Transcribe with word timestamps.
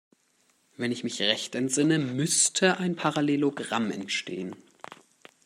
Wenn 0.77 0.91
ich 0.91 1.03
mich 1.03 1.21
recht 1.21 1.53
entsinne, 1.53 1.99
müsste 1.99 2.77
ein 2.79 2.95
Parallelogramm 2.95 3.91
entstehen. 3.91 4.55